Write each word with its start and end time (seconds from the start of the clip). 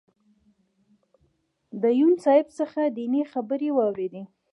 د 1.81 1.83
یون 1.99 2.13
صاحب 2.23 2.47
څخه 2.59 2.81
دینی 2.97 3.21
خبرې 3.31 3.69
واورېدې. 3.73 4.23